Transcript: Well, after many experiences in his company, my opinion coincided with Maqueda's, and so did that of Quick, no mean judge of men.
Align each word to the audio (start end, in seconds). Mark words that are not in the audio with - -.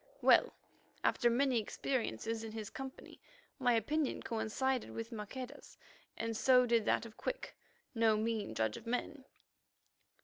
Well, 0.23 0.55
after 1.03 1.29
many 1.29 1.59
experiences 1.59 2.43
in 2.43 2.53
his 2.53 2.71
company, 2.71 3.21
my 3.59 3.73
opinion 3.73 4.23
coincided 4.23 4.89
with 4.89 5.11
Maqueda's, 5.11 5.77
and 6.17 6.35
so 6.35 6.65
did 6.65 6.85
that 6.85 7.05
of 7.05 7.17
Quick, 7.17 7.55
no 7.93 8.17
mean 8.17 8.55
judge 8.55 8.77
of 8.77 8.87
men. 8.87 9.25